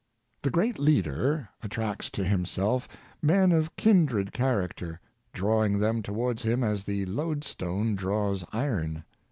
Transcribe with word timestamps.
The 0.41 0.49
great 0.49 0.79
leader 0.79 1.49
attracts 1.61 2.09
to 2.09 2.23
himself 2.23 2.87
men 3.21 3.51
of 3.51 3.75
kindred 3.75 4.33
character, 4.33 4.99
drawing 5.31 5.77
them 5.77 6.01
towards 6.01 6.41
him 6.41 6.63
as 6.63 6.85
the 6.85 7.05
loadstone 7.05 7.93
draws 7.93 8.43
iron. 8.51 9.03